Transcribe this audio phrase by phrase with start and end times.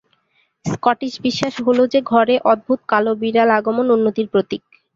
[0.65, 4.61] Scottish বিশ্বাস হলো যে ঘরে অদ্ভুত কালো বিড়াল আগমন উন্নতির প্রতীক।